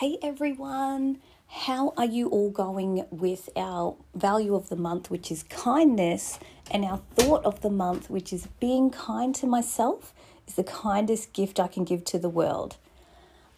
[0.00, 1.18] Hey everyone,
[1.48, 6.38] how are you all going with our value of the month, which is kindness,
[6.70, 10.14] and our thought of the month, which is being kind to myself,
[10.46, 12.76] is the kindest gift I can give to the world.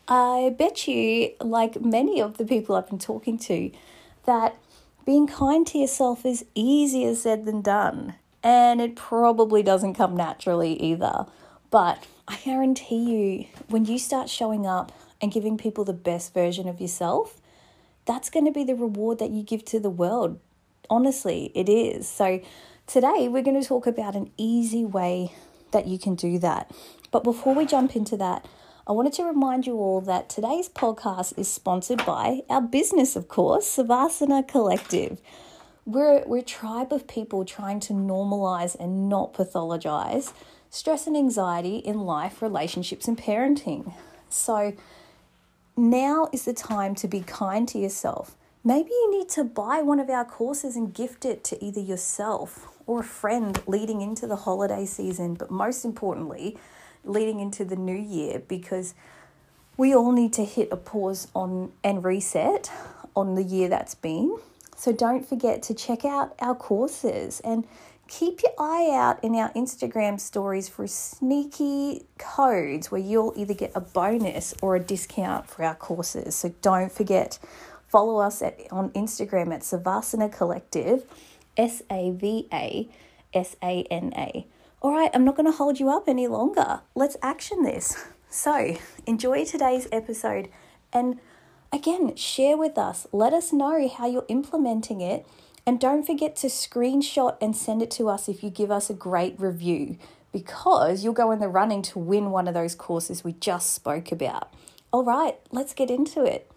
[0.08, 3.70] I bet you, like many of the people I've been talking to,
[4.24, 4.56] that
[5.04, 10.72] being kind to yourself is easier said than done, and it probably doesn't come naturally
[10.72, 11.26] either.
[11.70, 14.90] But I guarantee you, when you start showing up
[15.20, 17.40] and giving people the best version of yourself,
[18.06, 20.38] that's going to be the reward that you give to the world.
[20.88, 22.08] Honestly, it is.
[22.08, 22.40] So,
[22.86, 25.32] today we're going to talk about an easy way
[25.70, 26.70] that you can do that.
[27.10, 28.46] But before we jump into that,
[28.86, 33.28] I wanted to remind you all that today's podcast is sponsored by our business, of
[33.28, 35.20] course, Savasana Collective.
[35.84, 40.32] We're, we're a tribe of people trying to normalize and not pathologize
[40.70, 43.92] stress and anxiety in life, relationships, and parenting.
[44.28, 44.74] So,
[45.80, 48.36] now is the time to be kind to yourself.
[48.62, 52.68] Maybe you need to buy one of our courses and gift it to either yourself
[52.86, 56.58] or a friend leading into the holiday season, but most importantly,
[57.04, 58.94] leading into the new year because
[59.78, 62.70] we all need to hit a pause on and reset
[63.16, 64.36] on the year that's been.
[64.76, 67.66] So don't forget to check out our courses and
[68.10, 73.70] keep your eye out in our Instagram stories for sneaky codes where you'll either get
[73.74, 76.34] a bonus or a discount for our courses.
[76.34, 77.38] So don't forget,
[77.86, 81.04] follow us at, on Instagram at Savasana Collective,
[81.56, 82.88] S A V A
[83.32, 84.46] S A N A.
[84.82, 86.80] All right, I'm not going to hold you up any longer.
[86.94, 87.96] Let's action this.
[88.32, 88.76] So,
[89.08, 90.50] enjoy today's episode
[90.92, 91.18] and
[91.72, 93.08] again, share with us.
[93.10, 95.26] Let us know how you're implementing it
[95.66, 98.94] and don't forget to screenshot and send it to us if you give us a
[98.94, 99.96] great review
[100.32, 104.12] because you'll go in the running to win one of those courses we just spoke
[104.12, 104.52] about.
[104.92, 106.50] All right, let's get into it.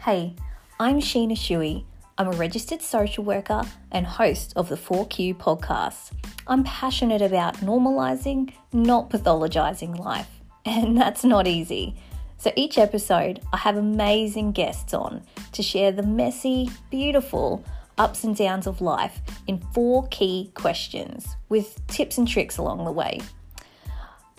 [0.00, 0.34] Hey,
[0.80, 1.86] I'm Sheena Shui.
[2.18, 6.10] I'm a registered social worker and host of the 4Q podcast.
[6.46, 11.96] I'm passionate about normalizing, not pathologizing life and that's not easy.
[12.38, 17.64] So each episode, I have amazing guests on to share the messy, beautiful
[17.98, 22.90] ups and downs of life in four key questions with tips and tricks along the
[22.90, 23.20] way.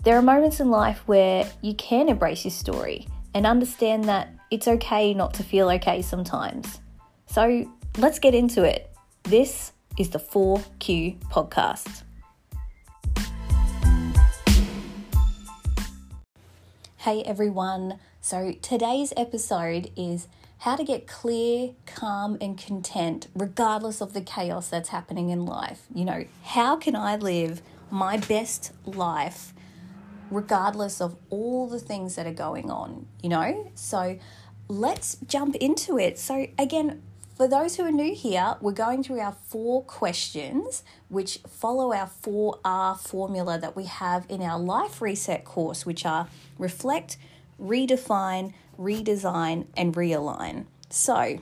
[0.02, 4.68] There are moments in life where you can embrace your story and understand that it's
[4.68, 6.80] okay not to feel okay sometimes.
[7.26, 8.90] So let's get into it.
[9.22, 12.03] This is the 4Q podcast.
[17.04, 17.98] Hey everyone.
[18.22, 20.26] So today's episode is
[20.60, 25.82] how to get clear, calm, and content regardless of the chaos that's happening in life.
[25.94, 27.60] You know, how can I live
[27.90, 29.52] my best life
[30.30, 33.70] regardless of all the things that are going on, you know?
[33.74, 34.18] So
[34.68, 36.18] let's jump into it.
[36.18, 37.02] So, again,
[37.34, 42.08] for those who are new here, we're going through our four questions, which follow our
[42.08, 46.28] 4R formula that we have in our Life Reset course, which are
[46.58, 47.16] reflect,
[47.60, 50.66] redefine, redesign, and realign.
[50.90, 51.40] So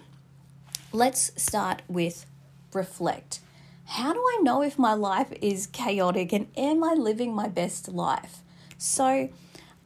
[0.92, 2.24] let's start with
[2.72, 3.40] reflect.
[3.84, 7.88] How do I know if my life is chaotic and am I living my best
[7.88, 8.38] life?
[8.78, 9.28] So,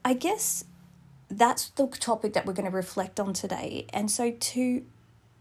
[0.05, 0.65] I guess
[1.29, 3.87] that's the topic that we're going to reflect on today.
[3.93, 4.85] And so, to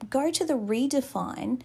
[0.10, 1.62] go to the redefine,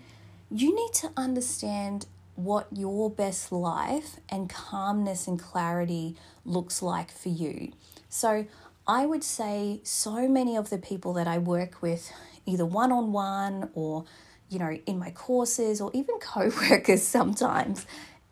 [0.50, 7.28] you need to understand what your best life and calmness and clarity looks like for
[7.28, 7.72] you.
[8.08, 8.46] So,
[8.86, 12.10] I would say so many of the people that I work with,
[12.46, 14.04] either one on one or
[14.50, 17.86] you know, in my courses or even co workers sometimes,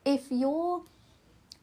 [0.04, 0.82] if you're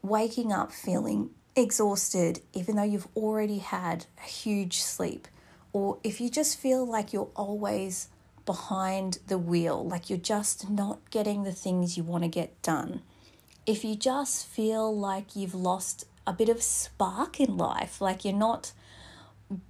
[0.02, 5.28] waking up feeling exhausted, even though you've already had a huge sleep,
[5.72, 8.08] or if you just feel like you're always
[8.46, 13.02] behind the wheel, like you're just not getting the things you want to get done.
[13.66, 18.32] If you just feel like you've lost a bit of spark in life, like you're
[18.32, 18.72] not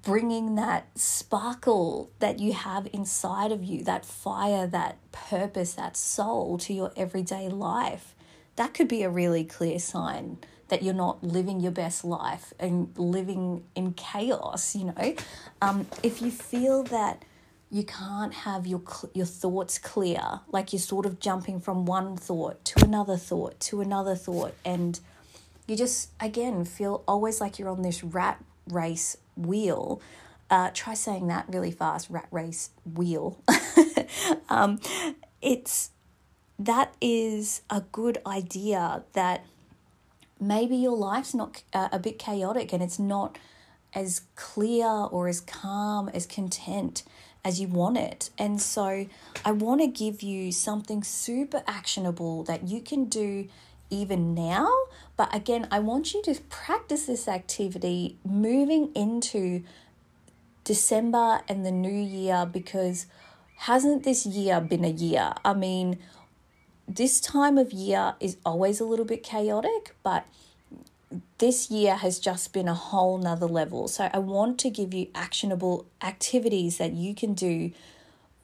[0.02, 6.56] bringing that sparkle that you have inside of you, that fire, that purpose, that soul
[6.58, 8.14] to your everyday life,
[8.56, 12.92] that could be a really clear sign that you're not living your best life and
[12.96, 15.14] living in chaos, you know.
[15.62, 17.24] Um, if you feel that
[17.76, 18.80] you can't have your
[19.12, 20.40] your thoughts clear.
[20.50, 24.54] Like you're sort of jumping from one thought to another thought to another thought.
[24.64, 24.98] And
[25.66, 30.00] you just again feel always like you're on this rat race wheel.
[30.48, 33.38] Uh, try saying that really fast rat race wheel.
[34.48, 34.80] Um,
[35.42, 35.90] it's
[36.58, 39.44] that is a good idea that
[40.40, 43.36] maybe your life's not uh, a bit chaotic and it's not
[43.92, 47.02] as clear or as calm, as content
[47.46, 48.30] as you want it.
[48.36, 49.06] And so
[49.44, 53.46] I want to give you something super actionable that you can do
[53.88, 54.68] even now.
[55.16, 59.62] But again, I want you to practice this activity moving into
[60.64, 63.06] December and the new year because
[63.58, 65.32] hasn't this year been a year?
[65.44, 65.98] I mean,
[66.88, 70.26] this time of year is always a little bit chaotic, but
[71.38, 73.88] this year has just been a whole nother level.
[73.88, 77.72] So I want to give you actionable activities that you can do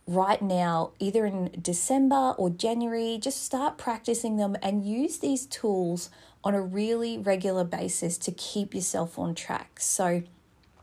[0.06, 3.18] right now, either in December or January.
[3.20, 6.10] Just start practicing them and use these tools
[6.44, 9.78] on a really regular basis to keep yourself on track.
[9.80, 10.22] So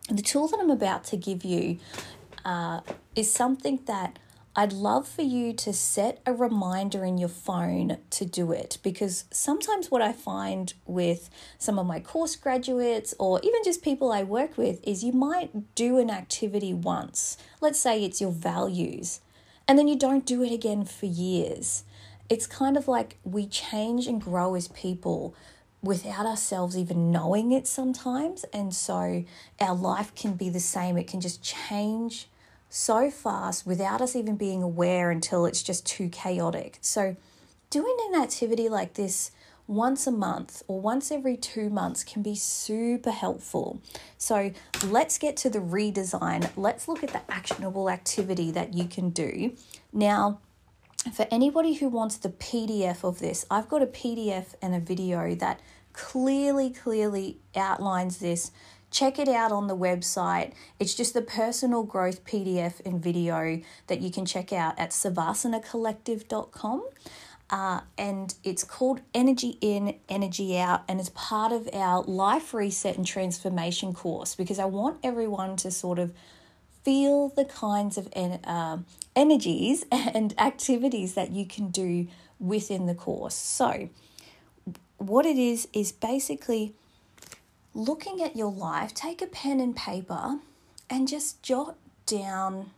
[0.10, 1.80] the tool that I'm about to give you
[2.46, 2.82] uh,
[3.16, 4.20] is something that
[4.56, 9.26] I'd love for you to set a reminder in your phone to do it because
[9.32, 11.30] sometimes what I find with
[11.60, 15.76] some of my course graduates or even just people I work with is you might
[15.76, 17.38] do an activity once.
[17.62, 19.22] Let's say it's your values,
[19.68, 21.84] and then you don't do it again for years.
[22.28, 25.36] It's kind of like we change and grow as people
[25.82, 28.46] without ourselves even knowing it sometimes.
[28.52, 29.26] And so
[29.62, 32.28] our life can be the same, it can just change
[32.70, 36.78] so fast without us even being aware until it's just too chaotic.
[36.82, 37.16] So,
[37.70, 39.32] doing an activity like this
[39.68, 43.82] once a month or once every two months can be super helpful.
[44.18, 44.52] So,
[44.86, 46.50] let's get to the redesign.
[46.56, 49.56] Let's look at the actionable activity that you can do.
[49.92, 50.40] Now,
[51.14, 55.34] for anybody who wants the PDF of this, I've got a PDF and a video
[55.36, 55.60] that
[55.94, 58.52] clearly, clearly outlines this
[58.92, 60.54] check it out on the website.
[60.80, 66.84] It's just the personal growth PDF and video that you can check out at savasanacollective.com.
[67.52, 72.96] Uh, and it's called Energy In, Energy Out, and it's part of our Life Reset
[72.96, 76.14] and Transformation course because I want everyone to sort of
[76.84, 78.78] feel the kinds of uh,
[79.16, 82.08] energies and activities that you can do
[82.40, 83.36] within the course.
[83.36, 83.90] So,
[84.98, 86.76] what it is is basically
[87.80, 90.40] looking at your life, take a pen and paper
[90.90, 92.72] and just jot down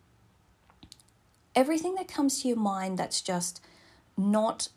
[1.55, 3.61] everything that comes to your mind that's just
[4.15, 4.69] not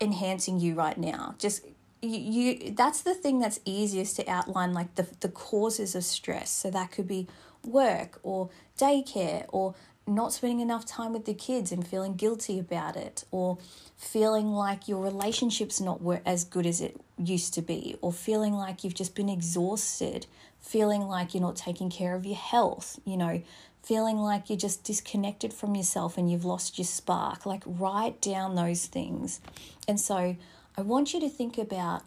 [0.00, 1.34] enhancing you right now.
[1.38, 1.64] Just
[2.02, 6.50] you, you that's the thing that's easiest to outline like the the causes of stress.
[6.50, 7.28] So that could be
[7.64, 9.74] work or daycare or
[10.08, 13.58] not spending enough time with the kids and feeling guilty about it, or
[13.96, 18.84] feeling like your relationship's not as good as it used to be, or feeling like
[18.84, 20.26] you've just been exhausted,
[20.60, 23.42] feeling like you're not taking care of your health, you know,
[23.82, 27.46] feeling like you're just disconnected from yourself and you've lost your spark.
[27.46, 29.40] Like, write down those things.
[29.86, 30.36] And so,
[30.76, 32.02] I want you to think about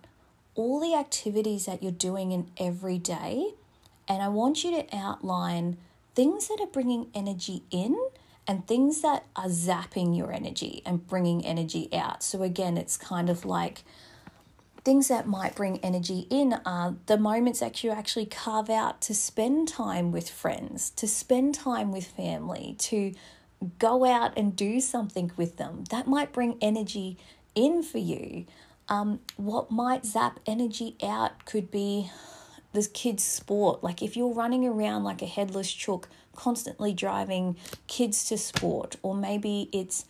[0.56, 3.54] all the activities that you're doing in every day,
[4.07, 5.77] and I want you to outline
[6.16, 7.98] things that are bringing energy in
[8.48, 12.24] and things that are zapping your energy and bringing energy out.
[12.24, 13.84] So, again, it's kind of like
[14.84, 19.13] things that might bring energy in are the moments that you actually carve out to
[19.13, 23.14] spend time with friends, to spend time with family, to
[23.78, 25.84] go out and do something with them.
[25.92, 27.18] That might bring energy
[27.54, 28.46] in for you.
[28.90, 32.09] Um, what might zap energy out could be
[32.73, 33.83] this kid's sport.
[33.83, 37.56] Like if you're running around like a headless chook, constantly driving
[37.87, 40.06] kids to sport, or maybe it's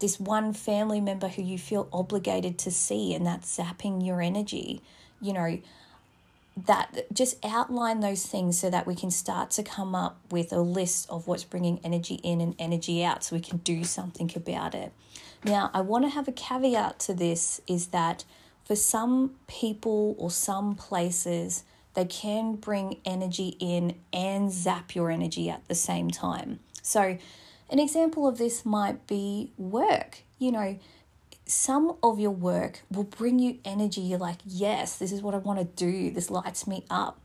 [0.00, 4.80] this one family member who you feel obligated to see and that's zapping your energy,
[5.20, 5.58] you know,
[6.66, 10.60] that just outline those things so that we can start to come up with a
[10.60, 14.74] list of what's bringing energy in and energy out so we can do something about
[14.74, 14.92] it.
[15.44, 18.24] Now, I want to have a caveat to this is that
[18.64, 21.62] for some people or some places,
[21.94, 26.60] they can bring energy in and zap your energy at the same time.
[26.82, 27.18] So,
[27.70, 30.22] an example of this might be work.
[30.38, 30.78] You know,
[31.44, 34.00] some of your work will bring you energy.
[34.00, 36.10] You're like, yes, this is what I want to do.
[36.10, 37.20] This lights me up.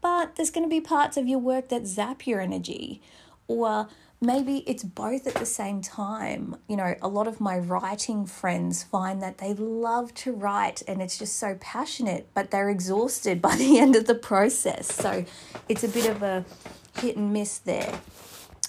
[0.00, 3.00] But there's going to be parts of your work that zap your energy.
[3.48, 3.88] Or
[4.20, 6.56] maybe it's both at the same time.
[6.68, 11.02] You know, a lot of my writing friends find that they love to write and
[11.02, 14.92] it's just so passionate, but they're exhausted by the end of the process.
[14.92, 15.24] So
[15.68, 16.44] it's a bit of a
[16.98, 18.00] hit and miss there.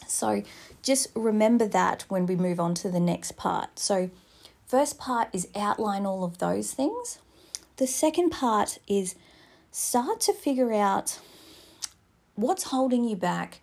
[0.07, 0.43] So
[0.81, 3.77] just remember that when we move on to the next part.
[3.77, 4.09] So,
[4.65, 7.19] first part is outline all of those things.
[7.75, 9.15] The second part is
[9.71, 11.19] start to figure out
[12.35, 13.59] what's holding you back,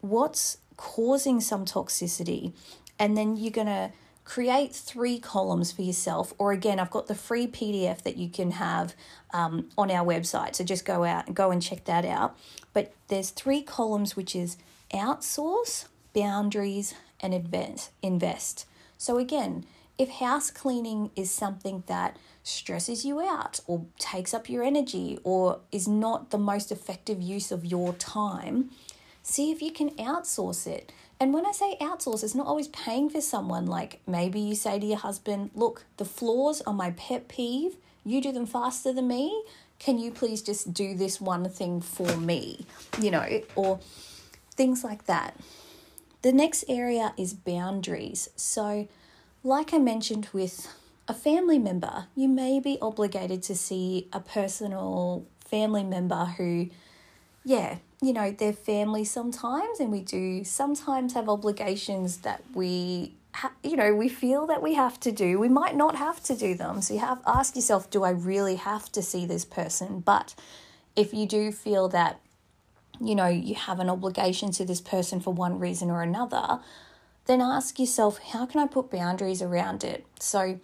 [0.00, 2.52] what's causing some toxicity.
[2.98, 3.92] And then you're going to
[4.24, 6.34] create three columns for yourself.
[6.36, 8.94] Or again, I've got the free PDF that you can have
[9.32, 10.56] um, on our website.
[10.56, 12.36] So just go out and go and check that out.
[12.72, 14.56] But there's three columns, which is
[14.92, 17.90] outsource, boundaries, and invest.
[18.02, 18.66] invest.
[18.98, 19.64] So again,
[19.98, 25.60] if house cleaning is something that stresses you out or takes up your energy or
[25.72, 28.70] is not the most effective use of your time,
[29.26, 30.92] see if you can outsource it.
[31.18, 33.66] And when I say outsource, it's not always paying for someone.
[33.66, 37.76] Like maybe you say to your husband, Look, the floors are my pet peeve.
[38.04, 39.44] You do them faster than me.
[39.78, 42.66] Can you please just do this one thing for me?
[43.00, 43.80] You know, or
[44.52, 45.36] things like that.
[46.22, 48.30] The next area is boundaries.
[48.36, 48.88] So,
[49.42, 50.72] like I mentioned with
[51.08, 56.70] a family member, you may be obligated to see a personal family member who,
[57.44, 63.14] yeah, you know, they're family sometimes, and we do sometimes have obligations that we,
[63.62, 65.38] you know, we feel that we have to do.
[65.38, 66.82] We might not have to do them.
[66.82, 70.00] So you have ask yourself, do I really have to see this person?
[70.00, 70.34] But
[70.94, 72.20] if you do feel that,
[73.00, 76.60] you know, you have an obligation to this person for one reason or another,
[77.26, 80.06] then ask yourself, how can I put boundaries around it?
[80.20, 80.60] So,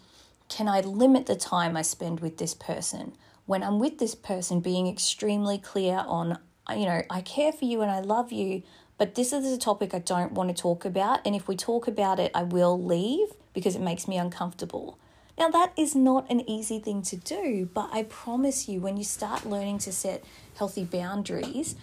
[0.49, 3.15] can I limit the time I spend with this person?
[3.47, 6.39] When I'm with this person, being extremely clear on,
[6.71, 8.63] you know, I care for you and I love you,
[8.99, 11.21] but this is a topic I don't want to talk about.
[11.27, 14.99] And if we talk about it, I will leave because it makes me uncomfortable.
[15.39, 19.05] Now, that is not an easy thing to do, but I promise you, when you
[19.05, 20.23] start learning to set
[20.57, 21.75] healthy boundaries,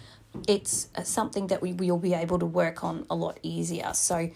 [0.46, 3.92] it's uh, something that we will be able to work on a lot easier.
[3.92, 4.30] So,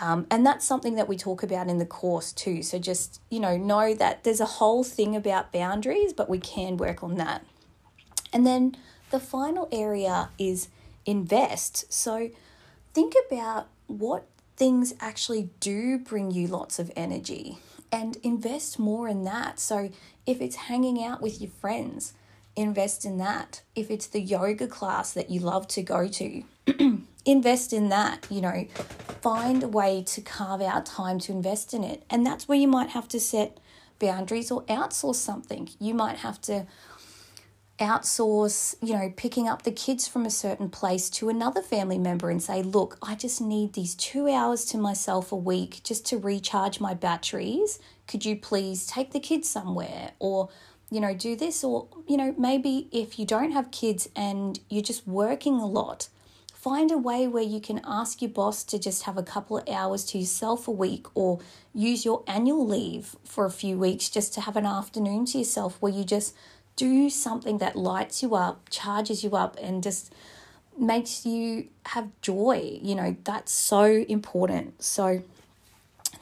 [0.00, 2.62] um, and that's something that we talk about in the course too.
[2.62, 6.78] So just, you know, know that there's a whole thing about boundaries, but we can
[6.78, 7.44] work on that.
[8.32, 8.76] And then
[9.14, 10.66] the final area is
[11.06, 11.84] invest.
[11.92, 12.30] So
[12.92, 17.58] think about what things actually do bring you lots of energy
[17.92, 19.60] and invest more in that.
[19.60, 19.90] So
[20.26, 22.14] if it's hanging out with your friends,
[22.56, 23.62] invest in that.
[23.76, 26.42] If it's the yoga class that you love to go to,
[27.24, 28.26] invest in that.
[28.28, 28.66] You know,
[29.22, 32.02] find a way to carve out time to invest in it.
[32.10, 33.58] And that's where you might have to set
[34.00, 35.68] boundaries or outsource something.
[35.78, 36.66] You might have to
[37.78, 42.30] outsource, you know, picking up the kids from a certain place to another family member
[42.30, 46.18] and say, look, I just need these two hours to myself a week just to
[46.18, 47.80] recharge my batteries.
[48.06, 50.12] Could you please take the kids somewhere?
[50.18, 50.50] Or
[50.90, 54.82] you know, do this, or, you know, maybe if you don't have kids and you're
[54.82, 56.08] just working a lot,
[56.52, 59.68] find a way where you can ask your boss to just have a couple of
[59.68, 61.40] hours to yourself a week or
[61.74, 65.76] use your annual leave for a few weeks just to have an afternoon to yourself
[65.80, 66.34] where you just
[66.76, 70.12] do something that lights you up, charges you up, and just
[70.78, 72.78] makes you have joy.
[72.82, 74.82] You know, that's so important.
[74.82, 75.22] So,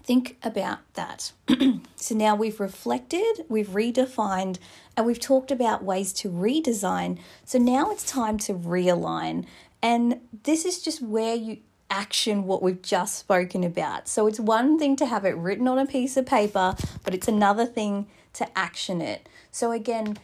[0.04, 1.32] think about that.
[1.97, 4.59] so now we've reflected, we've redefined,
[4.97, 7.18] and we've talked about ways to redesign.
[7.44, 9.47] So now it's time to realign.
[9.82, 11.59] And this is just where you
[11.90, 14.09] action what we've just spoken about.
[14.09, 17.28] So it's one thing to have it written on a piece of paper, but it's
[17.28, 19.28] another thing to action it.
[19.50, 20.16] So again,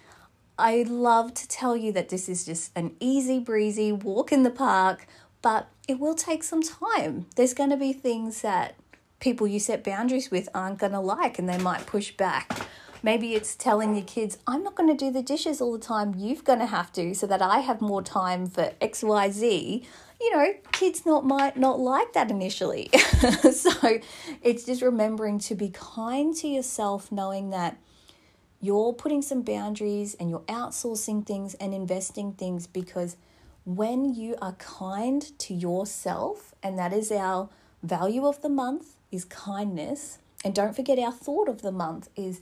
[0.58, 4.50] I love to tell you that this is just an easy breezy walk in the
[4.50, 5.06] park,
[5.40, 7.26] but it will take some time.
[7.36, 8.74] There's going to be things that
[9.20, 12.66] people you set boundaries with aren't going to like and they might push back.
[13.04, 16.16] Maybe it's telling your kids, I'm not going to do the dishes all the time,
[16.16, 19.84] you're going to have to, so that I have more time for XYZ.
[20.20, 22.90] You know, kids not might not like that initially.
[23.52, 24.00] so
[24.42, 27.78] it's just remembering to be kind to yourself, knowing that
[28.60, 33.16] you're putting some boundaries and you're outsourcing things and investing things because
[33.64, 37.50] when you are kind to yourself, and that is our
[37.82, 40.18] value of the month, is kindness.
[40.44, 42.40] And don't forget, our thought of the month is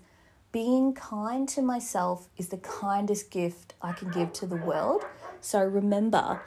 [0.52, 5.04] being kind to myself is the kindest gift I can give to the world.
[5.40, 6.42] So remember,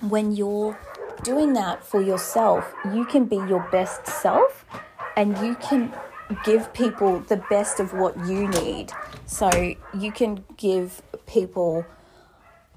[0.00, 0.78] when you're
[1.22, 4.64] doing that for yourself, you can be your best self
[5.16, 5.92] and you can
[6.44, 8.92] give people the best of what you need.
[9.26, 11.84] So you can give people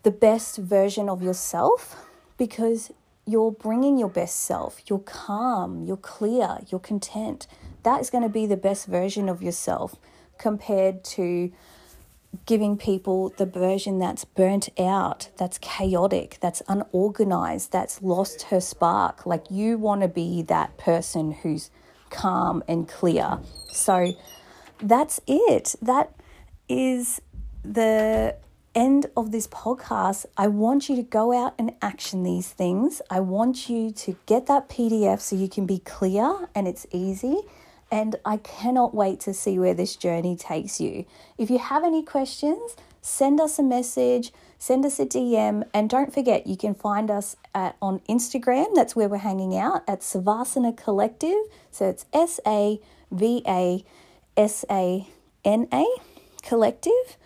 [0.03, 2.05] the best version of yourself
[2.37, 2.91] because
[3.25, 4.81] you're bringing your best self.
[4.87, 7.47] You're calm, you're clear, you're content.
[7.83, 9.95] That is going to be the best version of yourself
[10.37, 11.51] compared to
[12.45, 19.25] giving people the version that's burnt out, that's chaotic, that's unorganized, that's lost her spark.
[19.25, 21.69] Like you want to be that person who's
[22.09, 23.39] calm and clear.
[23.71, 24.13] So
[24.79, 25.75] that's it.
[25.81, 26.13] That
[26.69, 27.21] is
[27.63, 28.35] the
[28.75, 33.01] end of this podcast, I want you to go out and action these things.
[33.09, 37.41] I want you to get that PDF so you can be clear and it's easy.
[37.91, 41.05] and I cannot wait to see where this journey takes you.
[41.37, 46.13] If you have any questions, send us a message, send us a DM, and don't
[46.13, 48.67] forget you can find us at on Instagram.
[48.75, 51.37] That's where we're hanging out at Savasana Collective.
[51.71, 52.79] So it's S A
[53.11, 53.83] V A
[54.35, 55.07] S A
[55.45, 55.85] N A
[56.41, 57.17] Collective,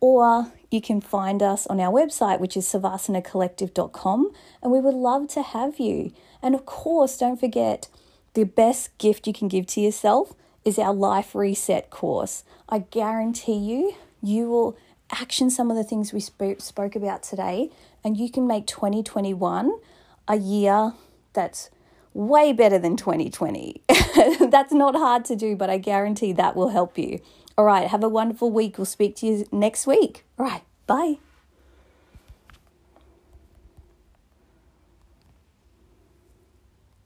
[0.00, 4.30] or you can find us on our website, which is savasanacollective.com,
[4.62, 6.12] and we would love to have you.
[6.42, 7.88] And of course, don't forget
[8.34, 12.42] the best gift you can give to yourself is our Life Reset course.
[12.68, 14.76] I guarantee you, you will
[15.14, 17.70] action some of the things we spoke, spoke about today,
[18.02, 19.72] and you can make 2021
[20.28, 20.92] a year
[21.32, 21.70] that's
[22.12, 23.82] way better than 2020.
[24.50, 27.20] that's not hard to do, but I guarantee that will help you.
[27.56, 28.78] All right, have a wonderful week.
[28.78, 30.24] We'll speak to you next week.
[30.38, 31.23] All right, bye.